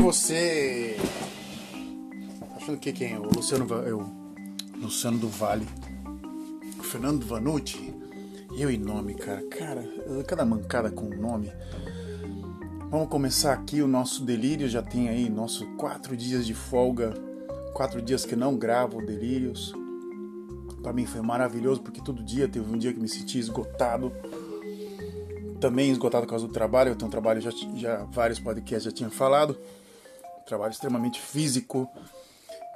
[0.00, 0.96] você.
[2.56, 3.18] Achando que quem é?
[3.18, 4.04] O Luciano, eu,
[4.80, 5.66] Luciano do Vale.
[6.78, 7.94] O Fernando Vanucci.
[8.56, 9.42] Eu e nome, cara.
[9.48, 9.84] Cara,
[10.26, 11.52] cada mancada com nome.
[12.90, 14.68] Vamos começar aqui o nosso delírio.
[14.68, 17.14] Já tem aí nossos quatro dias de folga.
[17.74, 19.72] Quatro dias que não gravo delírios.
[20.82, 24.10] Para mim foi maravilhoso porque todo dia teve um dia que me senti esgotado
[25.60, 26.90] também esgotado por causa do trabalho.
[26.90, 29.56] Eu tenho um trabalho, já, já vários podcasts já tinham falado.
[30.50, 31.88] Trabalho extremamente físico,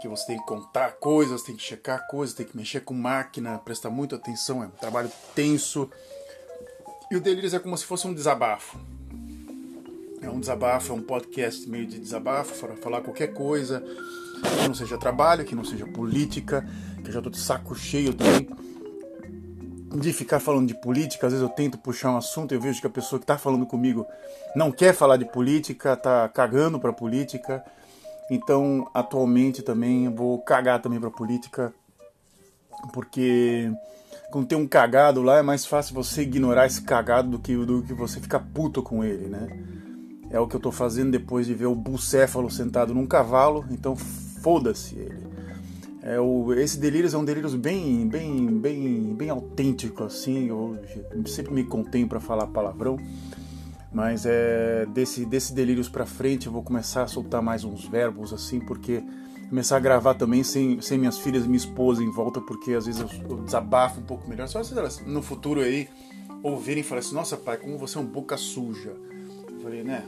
[0.00, 3.58] que você tem que contar coisas, tem que checar coisas, tem que mexer com máquina,
[3.58, 4.62] prestar muita atenção.
[4.62, 5.90] É um trabalho tenso.
[7.10, 8.78] E o Delírios é como se fosse um desabafo.
[10.22, 14.74] É um desabafo, é um podcast meio de desabafo, para falar qualquer coisa que não
[14.74, 16.64] seja trabalho, que não seja política,
[17.02, 18.46] que eu já tô de saco cheio também
[19.94, 22.80] de ficar falando de política, às vezes eu tento puxar um assunto e eu vejo
[22.80, 24.06] que a pessoa que está falando comigo
[24.54, 27.64] não quer falar de política, está cagando para política.
[28.30, 31.72] Então, atualmente também vou cagar também para política,
[32.92, 33.70] porque
[34.30, 37.82] quando tem um cagado lá é mais fácil você ignorar esse cagado do que, do
[37.82, 39.48] que você ficar puto com ele, né?
[40.30, 43.94] É o que eu estou fazendo depois de ver o bucéfalo sentado num cavalo, então
[43.94, 45.23] foda-se ele.
[46.06, 50.48] É, o, esse delírio é um delírio bem, bem, bem, bem autêntico, assim.
[50.48, 50.78] Eu
[51.24, 52.98] sempre me contenho para falar palavrão,
[53.90, 58.34] mas é desse, desse delírios para frente eu vou começar a soltar mais uns verbos,
[58.34, 59.02] assim, porque
[59.48, 62.84] começar a gravar também sem, sem minhas filhas e minha esposa em volta, porque às
[62.84, 64.46] vezes eu, eu desabafo um pouco melhor.
[64.46, 65.88] Só se elas no futuro aí
[66.42, 68.94] ouvirem e falarem assim: Nossa, pai, como você é um boca suja.
[69.50, 70.04] Eu falei, né?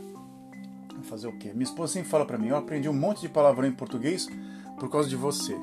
[1.05, 1.53] Fazer o quê?
[1.55, 4.29] Minha esposa sempre fala para mim: Eu aprendi um monte de palavrão em português
[4.79, 5.57] por causa de você.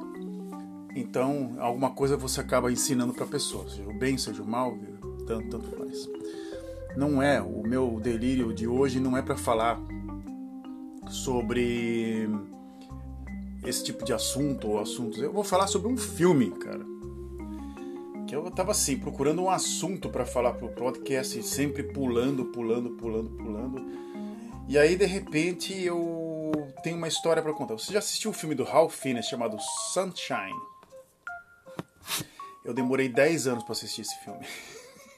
[0.95, 4.77] Então, alguma coisa você acaba ensinando para a pessoa, seja o bem, seja o mal,
[5.25, 6.07] tanto, tanto faz.
[6.95, 9.79] Não é, o meu delírio de hoje não é para falar
[11.09, 12.29] sobre
[13.65, 15.19] esse tipo de assunto ou assuntos.
[15.19, 16.85] Eu vou falar sobre um filme, cara.
[18.27, 23.29] Que eu tava assim, procurando um assunto para falar pro podcast, sempre pulando, pulando, pulando,
[23.31, 23.83] pulando.
[24.67, 26.51] E aí, de repente, eu
[26.83, 27.73] tenho uma história para contar.
[27.73, 29.57] Você já assistiu o um filme do Ralph Fiennes chamado
[29.93, 30.72] Sunshine?
[32.63, 34.45] Eu demorei 10 anos para assistir esse filme.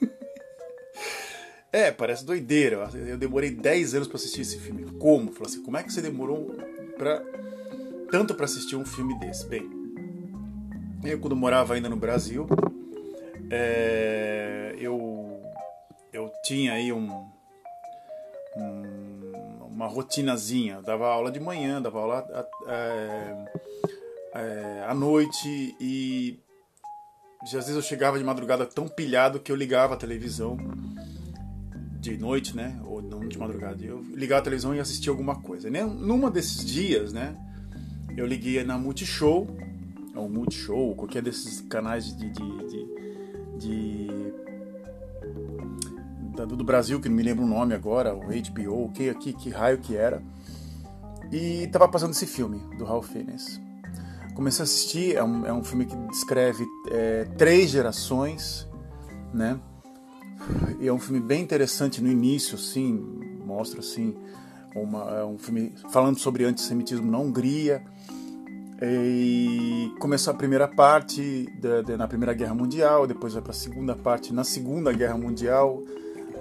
[1.71, 2.89] é, parece doideira.
[2.93, 4.85] Eu demorei 10 anos para assistir esse filme.
[4.97, 5.31] Como?
[5.31, 6.55] Falei assim, como é que você demorou
[6.97, 7.21] pra,
[8.09, 9.45] tanto para assistir um filme desse?
[9.45, 9.69] Bem,
[11.03, 12.47] eu quando morava ainda no Brasil,
[13.51, 15.41] é, eu,
[16.11, 17.29] eu tinha aí um,
[18.57, 20.75] um, uma rotinazinha.
[20.75, 23.45] Eu dava aula de manhã, dava aula é,
[24.33, 26.39] é, à noite e
[27.45, 30.57] às vezes eu chegava de madrugada tão pilhado que eu ligava a televisão
[31.99, 32.79] de noite, né?
[32.85, 33.83] Ou não de madrugada.
[33.83, 35.69] Eu ligava a televisão e assistia alguma coisa.
[35.69, 35.83] Né?
[35.83, 37.35] Numa desses dias, né?
[38.17, 39.47] Eu liguei na Multishow,
[40.15, 42.87] ou Multishow, qualquer desses canais de, de, de,
[43.59, 44.07] de
[46.47, 49.77] do Brasil, que não me lembro o nome agora, o HBO, que, que, que raio
[49.77, 50.21] que era.
[51.31, 53.59] E tava passando esse filme do Ralph Fiennes
[54.35, 58.67] comecei a assistir, é um, é um filme que descreve é, três gerações,
[59.33, 59.59] né?
[60.79, 63.01] E é um filme bem interessante no início, assim,
[63.45, 64.15] mostra assim
[64.75, 67.81] uma, é um filme falando sobre antissemitismo na Hungria.
[68.81, 73.55] E começou a primeira parte da, da, na Primeira Guerra Mundial, depois vai para a
[73.55, 75.81] segunda parte na Segunda Guerra Mundial,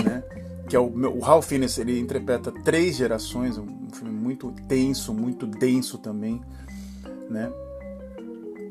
[0.05, 0.23] né?
[0.69, 5.47] Que é o, o Ralph Fiennes, ele interpreta três gerações, um filme muito tenso, muito
[5.47, 6.43] denso também,
[7.31, 7.53] né?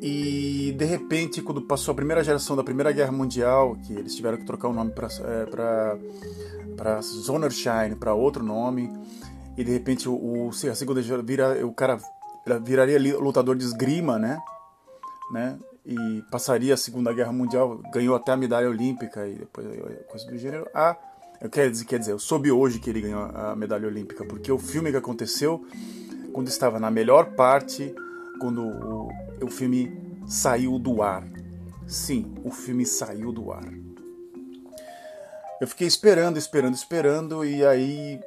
[0.05, 4.37] E de repente, quando passou a primeira geração da Primeira Guerra Mundial, que eles tiveram
[4.37, 5.97] que trocar o nome para
[6.75, 8.91] para Sonnenschein, para outro nome,
[9.57, 11.97] e de repente o, o a segunda vira o cara
[12.65, 14.39] viraria lutador de esgrima, né?
[15.31, 15.57] Né?
[15.85, 19.65] E passaria a Segunda Guerra Mundial, ganhou até a medalha olímpica e depois
[20.09, 20.67] coisa do gênero.
[20.73, 20.97] Ah,
[21.39, 24.51] eu quero dizer, quer dizer, eu soube hoje que ele ganhou a medalha olímpica, porque
[24.51, 25.65] o filme que aconteceu
[26.33, 27.95] quando estava na melhor parte
[28.39, 29.09] quando o,
[29.41, 29.91] o filme
[30.27, 31.23] saiu do ar.
[31.87, 33.65] Sim, o filme saiu do ar.
[35.59, 38.19] Eu fiquei esperando, esperando, esperando, e aí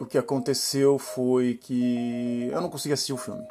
[0.00, 3.46] o que aconteceu foi que eu não consegui assistir o filme.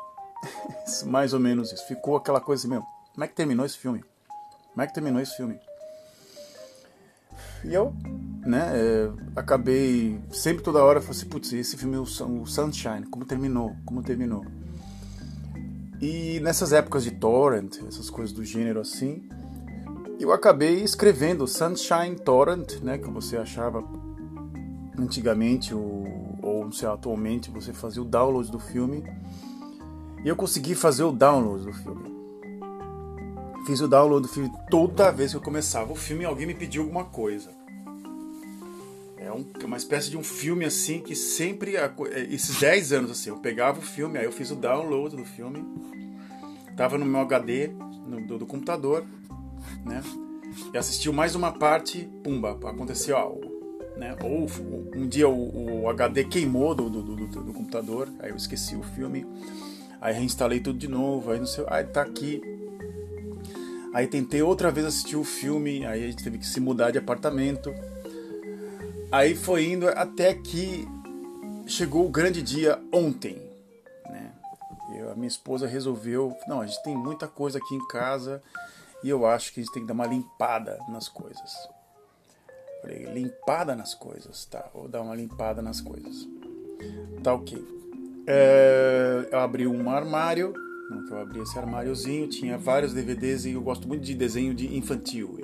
[1.06, 1.86] Mais ou menos isso.
[1.88, 2.86] Ficou aquela coisa assim.
[3.14, 4.04] Como é que terminou esse filme?
[4.72, 5.60] Como é que terminou esse filme?
[7.64, 7.94] E eu,
[8.46, 13.76] né, é, acabei sempre toda hora falei assim, putz, esse filme, o Sunshine, como terminou?
[13.86, 14.46] Como terminou?
[16.01, 19.30] E nessas épocas de torrent, essas coisas do gênero assim,
[20.19, 23.83] eu acabei escrevendo Sunshine Torrent, né, que você achava
[24.98, 26.01] antigamente ou
[26.42, 29.03] ou sei lá, atualmente você fazia o download do filme.
[30.24, 32.12] E eu consegui fazer o download do filme.
[33.65, 36.81] Fiz o download do filme toda vez que eu começava o filme alguém me pediu
[36.81, 37.61] alguma coisa.
[39.21, 41.75] É um, uma espécie de um filme assim que sempre.
[41.75, 41.91] É,
[42.29, 45.63] esses 10 anos assim, eu pegava o filme, aí eu fiz o download do filme.
[46.75, 47.69] Tava no meu HD
[48.07, 49.06] no, do, do computador,
[49.85, 50.01] né?
[50.73, 53.41] E assistiu mais uma parte, pumba, aconteceu algo.
[53.95, 54.15] Né?
[54.23, 54.47] Ou
[54.95, 59.25] um dia o, o HD queimou do, do, do, computador, aí eu esqueci o filme,
[60.00, 62.41] aí reinstalei tudo de novo, aí não sei, aí tá aqui.
[63.94, 66.97] Aí tentei outra vez assistir o filme, aí a gente teve que se mudar de
[66.97, 67.71] apartamento.
[69.12, 70.88] Aí foi indo até que
[71.68, 73.42] chegou o grande dia ontem,
[74.10, 74.31] né?
[74.98, 78.42] Eu, a minha esposa resolveu, não, a gente tem muita coisa aqui em casa
[79.04, 81.52] e eu acho que a gente tem que dar uma limpada nas coisas.
[82.81, 84.69] Falei, limpada nas coisas, tá?
[84.74, 86.28] Vou dar uma limpada nas coisas.
[87.22, 87.62] Tá ok.
[88.25, 90.54] É, eu abri um armário,
[91.07, 94.75] que eu abri esse armáriozinho, tinha vários DVDs e eu gosto muito de desenho de
[94.75, 95.38] infantil.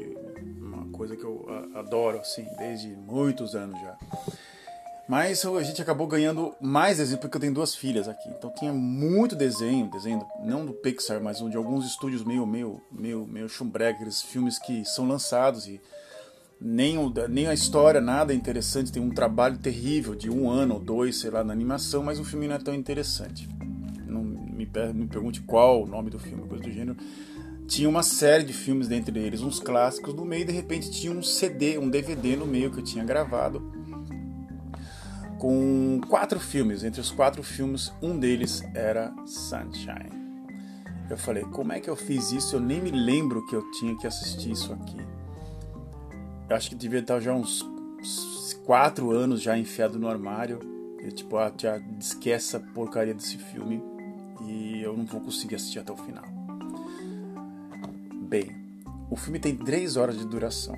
[1.08, 3.96] Coisa que eu adoro, assim, desde muitos anos já.
[5.08, 8.28] Mas a gente acabou ganhando mais desenho porque eu tenho duas filhas aqui.
[8.28, 13.26] Então tinha muito desenho, desenho não do Pixar, mas de alguns estúdios meio meio meio
[13.26, 15.80] meio chumbreggers, filmes que são lançados e
[16.60, 20.80] nem, o, nem a história nada interessante, tem um trabalho terrível de um ano ou
[20.82, 23.48] dois, sei lá, na animação, mas o filme não é tão interessante.
[24.06, 26.98] Não me, me pergunte qual o nome do filme, coisa do gênero.
[27.68, 31.22] Tinha uma série de filmes dentre eles, uns clássicos no meio, de repente tinha um
[31.22, 33.78] CD, um DVD no meio que eu tinha gravado
[35.38, 36.84] com quatro filmes.
[36.84, 40.18] Entre os quatro filmes, um deles era Sunshine.
[41.10, 42.56] Eu falei, como é que eu fiz isso?
[42.56, 44.98] Eu nem me lembro que eu tinha que assistir isso aqui.
[46.50, 47.64] Eu acho que devia estar já uns
[48.66, 50.60] quatro anos já enfiado no armário.
[51.00, 53.82] Eu, tipo, ah, já esquece a porcaria desse filme
[54.46, 56.37] e eu não vou conseguir assistir até o final.
[58.28, 58.54] Bem,
[59.10, 60.76] o filme tem três horas de duração.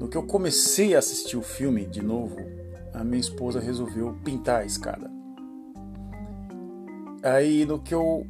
[0.00, 2.36] No que eu comecei a assistir o filme de novo,
[2.94, 5.10] a minha esposa resolveu pintar a escada.
[7.22, 8.26] Aí no que eu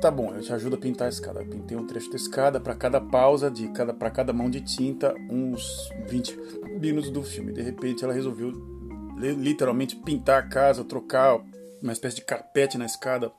[0.00, 1.40] tá bom, eu te ajudo a pintar a escada.
[1.40, 4.60] Eu pintei um trecho da escada para cada pausa de cada para cada mão de
[4.60, 6.38] tinta, uns 20
[6.80, 7.52] minutos do filme.
[7.52, 8.52] De repente ela resolveu
[9.18, 11.40] literalmente pintar a casa, trocar
[11.82, 13.32] uma espécie de carpete na escada.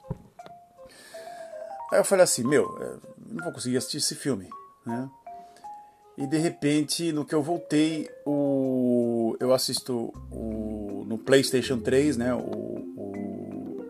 [1.91, 4.49] Aí eu falei assim, meu, é, não vou conseguir assistir esse filme,
[4.85, 5.09] né?
[6.17, 12.33] E de repente, no que eu voltei, o, eu assisto o, no PlayStation 3, né,
[12.33, 13.85] o,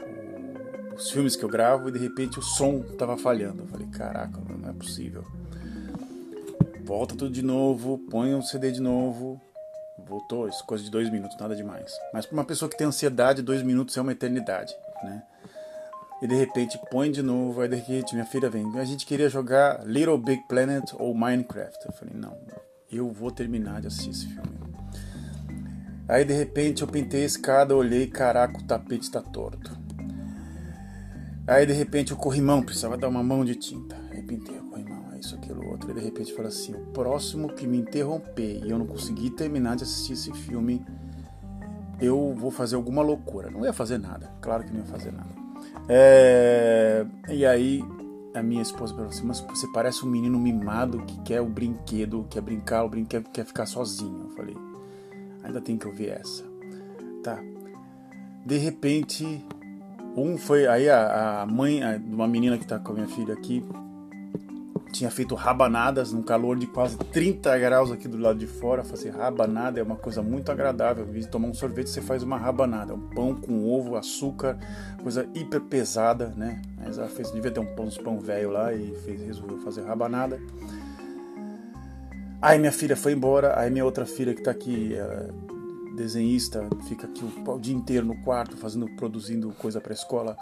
[0.95, 3.61] os filmes que eu gravo, e de repente o som tava falhando.
[3.61, 5.23] Eu falei, caraca, não é possível.
[6.83, 9.39] Volta tudo de novo, põe o CD de novo.
[10.07, 11.93] Voltou, isso coisa de dois minutos, nada demais.
[12.11, 15.23] Mas para uma pessoa que tem ansiedade, dois minutos é uma eternidade, né?
[16.21, 19.29] E de repente põe de novo, aí de repente minha filha vem, a gente queria
[19.29, 21.85] jogar Little Big Planet ou Minecraft.
[21.85, 22.37] Eu falei, não,
[22.91, 24.65] eu vou terminar de assistir esse filme.
[26.07, 29.75] Aí de repente eu pintei a escada, olhei, caraca, o tapete está torto.
[31.47, 33.95] Aí de repente o corrimão precisava dar uma mão de tinta.
[34.11, 35.89] Aí pintei o corrimão, é isso, aquilo, outro.
[35.89, 39.75] Aí de repente falei assim, o próximo que me interromper e eu não conseguir terminar
[39.75, 40.85] de assistir esse filme,
[41.99, 43.49] eu vou fazer alguma loucura.
[43.49, 45.34] Não ia fazer nada, claro que não ia fazer nada.
[45.87, 47.83] É, e aí
[48.33, 52.25] a minha esposa falou assim, mas você parece um menino mimado que quer o brinquedo,
[52.29, 54.25] quer brincar, o brinquedo quer ficar sozinho.
[54.29, 54.57] Eu falei,
[55.43, 56.43] ainda tem que ouvir essa.
[57.23, 57.39] Tá.
[58.45, 59.43] De repente,
[60.15, 60.67] um foi.
[60.67, 63.63] Aí a, a mãe de uma menina que tá com a minha filha aqui
[64.95, 68.83] tinha feito rabanadas num calor de quase 30 graus aqui do lado de fora.
[68.83, 71.05] Fazer rabanada é uma coisa muito agradável.
[71.05, 72.93] Em de tomar um sorvete, você faz uma rabanada.
[72.93, 74.57] Um pão com ovo, açúcar,
[75.03, 76.61] coisa hiper pesada, né?
[76.77, 80.39] Mas ela fez, devia ter um pão, pão velho lá e fez, resolveu fazer rabanada.
[82.41, 84.93] Aí minha filha foi embora, aí minha outra filha que tá aqui,
[85.95, 90.37] desenhista, fica aqui o, o dia inteiro no quarto fazendo, produzindo coisa para escola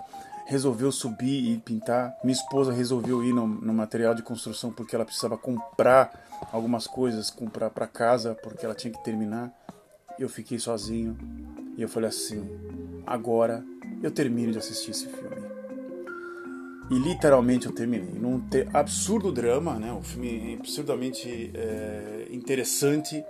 [0.45, 2.17] resolveu subir e pintar.
[2.23, 7.29] Minha esposa resolveu ir no, no material de construção porque ela precisava comprar algumas coisas,
[7.29, 9.51] comprar para casa porque ela tinha que terminar.
[10.19, 11.17] Eu fiquei sozinho
[11.77, 12.47] e eu falei assim:
[13.05, 13.63] agora
[14.01, 15.43] eu termino de assistir esse filme.
[16.91, 18.19] E literalmente eu terminei.
[18.19, 19.91] Num te absurdo drama, né?
[19.91, 23.23] Um filme absurdamente é, interessante,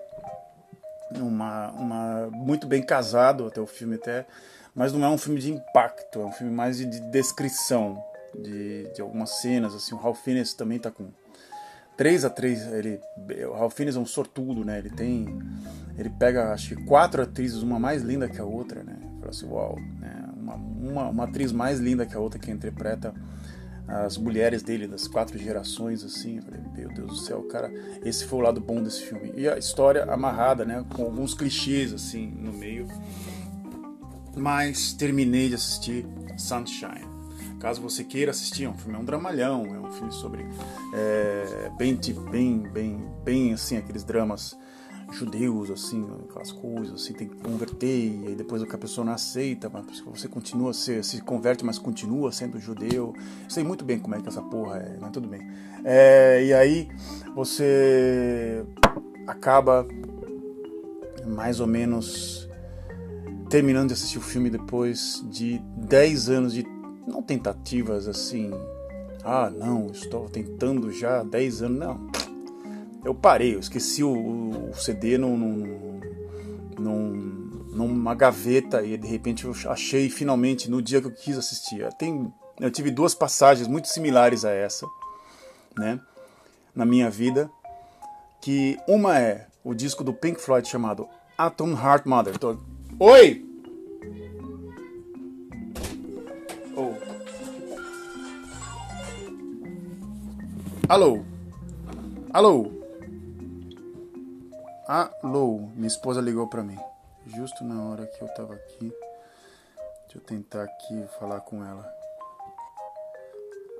[1.22, 4.26] uma, uma muito bem casado até o filme até
[4.76, 8.04] mas não é um filme de impacto, é um filme mais de, de descrição
[8.36, 9.76] de, de, algumas cenas.
[9.76, 11.10] Assim, o Ralph Fiennes também está com
[11.96, 13.00] 3 a 3 ele,
[13.48, 14.80] o Ralph Fiennes é um sortudo, né?
[14.80, 15.40] Ele tem
[15.96, 18.98] ele pega, acho que quatro atrizes, uma mais linda que a outra, né?
[19.20, 20.30] Fala assim, uau, né?
[20.36, 23.14] Uma, uma, uma atriz mais linda que a outra que interpreta
[23.88, 26.38] as mulheres dele, das quatro gerações, assim.
[26.38, 27.72] Eu falei, meu Deus do céu, cara,
[28.04, 29.34] esse foi o lado bom desse filme.
[29.36, 30.86] E a história amarrada, né?
[30.96, 32.88] Com alguns clichês, assim, no meio.
[34.36, 36.06] Mas terminei de assistir
[36.38, 37.14] Sunshine.
[37.60, 40.46] Caso você queira assistir, é um filme é um dramalhão, é um filme sobre
[40.94, 41.98] é, bem,
[42.30, 44.58] bem, bem, bem assim aqueles dramas
[45.14, 49.70] judeus, assim, aquelas coisas, assim, tem que converter, e aí depois a pessoa não aceita,
[49.70, 53.14] mas você continua a ser, se converte, mas continua sendo judeu.
[53.48, 55.48] Sei muito bem como é que essa porra é, mas tudo bem.
[55.84, 56.90] É, e aí
[57.36, 58.66] você
[59.28, 59.88] acaba
[61.26, 62.50] mais ou menos
[63.50, 66.66] terminando de assistir o filme depois de 10 anos de
[67.08, 68.52] não tentativas assim,
[69.24, 72.23] ah, não, estou tentando já há 10 anos, não
[73.04, 76.00] eu parei, eu esqueci o, o CD num, num,
[76.80, 77.12] num,
[77.72, 81.88] numa gaveta e de repente eu achei finalmente no dia que eu quis assistir.
[81.94, 84.86] Tem, eu tive duas passagens muito similares a essa,
[85.78, 86.00] né,
[86.74, 87.52] na minha vida,
[88.42, 91.08] que uma é o disco do Pink Floyd chamado
[91.38, 92.34] Atom Heart Mother.
[92.36, 92.60] Então,
[93.00, 93.46] Oi!
[96.76, 96.94] Oh.
[100.88, 101.24] Alô?
[102.32, 102.83] Alô?
[104.86, 106.78] Alô, minha esposa ligou para mim.
[107.26, 108.92] Justo na hora que eu tava aqui.
[110.04, 111.90] Deixa eu tentar aqui falar com ela.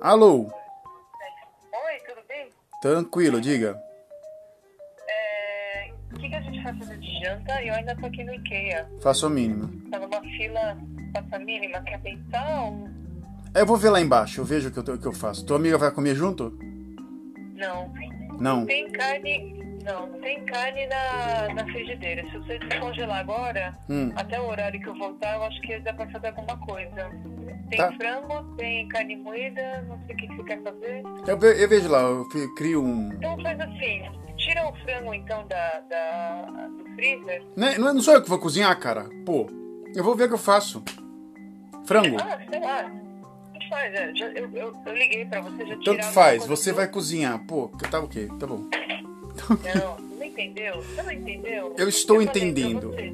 [0.00, 0.44] Alô?
[0.44, 2.48] Oi, tudo bem?
[2.80, 3.78] Tranquilo, diga.
[5.06, 7.62] É, o que, que a gente vai fazer de janta?
[7.62, 8.90] Eu ainda tô aqui no IKEA.
[9.02, 9.70] Faço a mínima.
[9.90, 10.78] Tá numa fila,
[11.12, 11.82] faça a mínima.
[11.82, 12.88] Quer pensar ou...
[13.54, 15.44] É, eu vou ver lá embaixo, eu vejo o que eu, que eu faço.
[15.44, 16.58] Tua amiga vai comer junto?
[17.56, 17.92] Não.
[18.40, 18.64] Não.
[18.66, 19.53] Tem carne...
[19.84, 22.22] Não, tem carne na, na frigideira.
[22.30, 24.12] Se você descongelar agora, Hum.
[24.16, 27.10] até o horário que eu voltar, eu acho que dá pra fazer alguma coisa.
[27.68, 27.92] Tem Tá.
[27.92, 31.02] frango, tem carne moída, não sei o que você quer fazer.
[31.26, 32.24] Eu, ve- eu vejo lá, eu
[32.56, 33.12] crio um.
[33.12, 34.02] Então faz assim,
[34.38, 37.42] tira o frango então da, da, do freezer.
[37.56, 39.06] Não, é- não, é- não sou eu que vou cozinhar, cara.
[39.26, 39.46] Pô,
[39.94, 40.82] eu vou ver o que eu faço.
[41.86, 42.16] Frango.
[42.20, 42.82] Ah, sei lá.
[43.52, 44.12] Tanto faz, é.
[44.36, 47.38] Eu, eu, eu liguei pra você já Tanto faz, você vai cozinhar.
[47.46, 48.62] Pô, tá ok, tá bom.
[49.74, 50.80] Não, não entendeu?
[50.82, 51.74] Você não entendeu?
[51.78, 52.90] Eu estou pra entendendo.
[52.90, 53.12] você,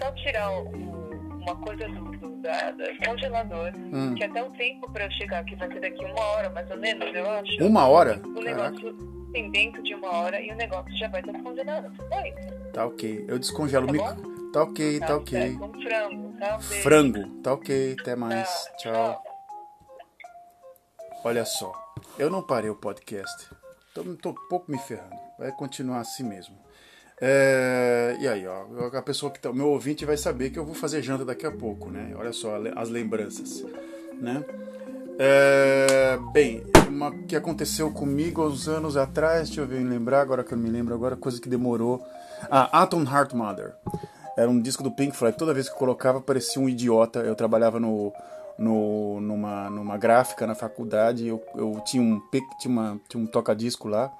[0.00, 4.14] Só tirar o- uma coisa do, do da, da congelador, Hum.
[4.14, 6.76] que até o tempo pra eu chegar aqui vai ser daqui uma hora, mais ou
[6.78, 7.64] menos, eu acho.
[7.64, 8.20] Uma hora?
[8.24, 8.70] O Caraca.
[8.70, 11.92] negócio tem dentro de uma hora e o negócio já vai estar congelado.
[11.96, 12.32] Foi?
[12.72, 13.24] Tá ok.
[13.28, 14.50] Eu descongelo o Tá micro.
[14.52, 15.38] Tá ok, tá ok.
[15.38, 16.56] certo, Um frango, tá?
[16.56, 16.60] Um.
[16.60, 17.26] Frango.
[17.42, 18.48] Tá ok, até mais.
[18.64, 19.22] Tá, Tchau.
[21.24, 21.72] Olha só,
[22.18, 23.48] eu não parei o podcast.
[23.94, 25.29] Tô, tô um pouco me ferrando.
[25.40, 26.54] Vai continuar assim mesmo.
[27.18, 30.74] É, e aí, ó, a pessoa que tá, meu ouvinte vai saber que eu vou
[30.74, 32.12] fazer janta daqui a pouco, né?
[32.14, 33.64] Olha só as lembranças,
[34.20, 34.44] né?
[35.18, 40.52] É, bem, uma que aconteceu comigo uns anos atrás, deixa eu ver, lembrar agora que
[40.52, 42.06] eu me lembro agora, coisa que demorou.
[42.50, 43.74] Ah, Atom Heart Mother.
[44.36, 45.38] Era um disco do Pink Floyd.
[45.38, 47.20] Toda vez que eu colocava parecia um idiota.
[47.20, 48.12] Eu trabalhava no,
[48.58, 51.26] no, numa, numa gráfica na faculdade.
[51.26, 52.20] Eu, eu tinha um
[52.58, 54.12] tinha, uma, tinha um toca-disco lá.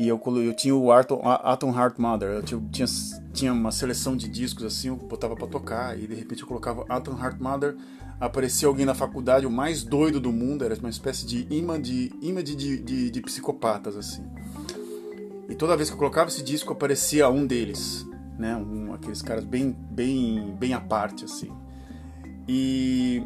[0.00, 2.30] E eu, eu tinha o Atom, Atom Heart Mother.
[2.30, 2.86] Eu tinha,
[3.34, 5.98] tinha, uma seleção de discos assim, eu botava pra tocar.
[5.98, 7.76] E de repente eu colocava Atom Heart Mother.
[8.18, 10.64] Aparecia alguém na faculdade, o mais doido do mundo.
[10.64, 14.24] Era uma espécie de imã de, imã de, de, de, de psicopatas, assim.
[15.50, 18.06] E toda vez que eu colocava esse disco aparecia um deles,
[18.38, 18.56] né?
[18.56, 21.52] Um, aqueles caras bem, bem, bem à parte, assim.
[22.48, 23.22] E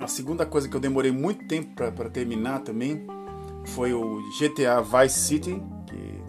[0.00, 3.06] a segunda coisa que eu demorei muito tempo para terminar também
[3.74, 6.20] foi o GTA Vice City, que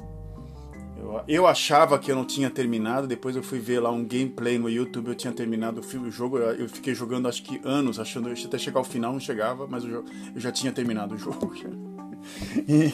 [0.97, 4.57] eu, eu achava que eu não tinha terminado, depois eu fui ver lá um gameplay
[4.59, 7.99] no YouTube, eu tinha terminado o filme, o jogo, eu fiquei jogando acho que anos,
[7.99, 10.05] achando que até chegar ao final não chegava, mas eu,
[10.35, 11.53] eu já tinha terminado o jogo.
[12.67, 12.93] E,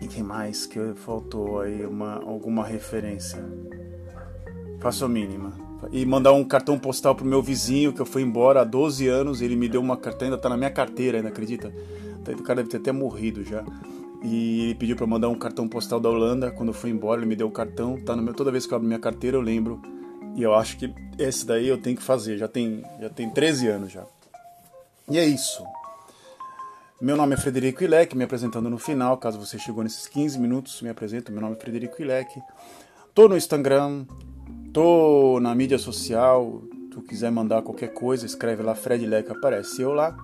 [0.00, 3.44] e que mais que faltou aí uma alguma referência?
[4.80, 5.69] Faço a mínima.
[5.90, 9.40] E mandar um cartão postal pro meu vizinho que eu fui embora há 12 anos,
[9.40, 11.72] ele me deu uma cartão, ainda tá na minha carteira, ainda acredita?
[12.28, 13.64] O cara deve ter até morrido já.
[14.22, 16.50] E ele pediu para mandar um cartão postal da Holanda.
[16.50, 17.98] Quando eu fui embora, ele me deu o cartão.
[18.00, 19.80] Tá no meu, toda vez que eu abro minha carteira, eu lembro.
[20.36, 22.36] E eu acho que esse daí eu tenho que fazer.
[22.36, 24.04] Já tem, já tem 13 anos já.
[25.08, 25.64] E é isso.
[27.00, 29.16] Meu nome é Frederico Ilek, me apresentando no final.
[29.16, 31.32] Caso você chegou nesses 15 minutos, me apresento.
[31.32, 32.30] Meu nome é Frederico Ilek.
[33.14, 34.04] Tô no Instagram,
[34.72, 36.62] tô na mídia social.
[36.90, 40.16] Tu quiser mandar qualquer coisa, escreve lá Fred Ilek, aparece eu lá.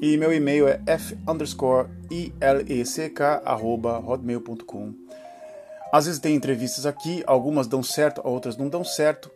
[0.00, 4.94] E meu e-mail é f underscore ilek arroba hotmail.com.
[5.92, 9.30] Às vezes tem entrevistas aqui, algumas dão certo, outras não dão certo.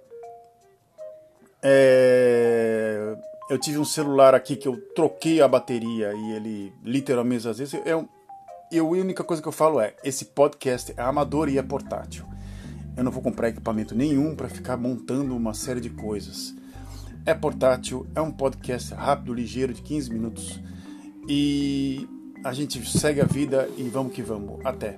[1.63, 3.17] É...
[3.51, 7.75] Eu tive um celular aqui que eu troquei a bateria e ele literalmente às vezes
[7.85, 8.09] eu,
[8.73, 12.34] eu a única coisa que eu falo é esse podcast é amador e é portátil.
[12.97, 16.55] Eu não vou comprar equipamento nenhum para ficar montando uma série de coisas.
[17.27, 20.61] É portátil, é um podcast rápido, ligeiro de 15 minutos
[21.29, 22.07] e
[22.45, 24.65] a gente segue a vida e vamos que vamos.
[24.65, 24.97] Até.